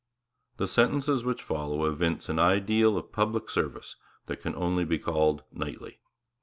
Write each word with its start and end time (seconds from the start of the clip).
The 0.57 0.65
sentences 0.67 1.23
which 1.23 1.43
follow 1.43 1.85
evince 1.85 2.27
an 2.27 2.39
ideal 2.39 2.97
of 2.97 3.11
public 3.11 3.51
service 3.51 3.97
that 4.25 4.41
can 4.41 4.55
only 4.55 4.83
be 4.83 4.97
called 4.97 5.43
knightly. 5.51 5.99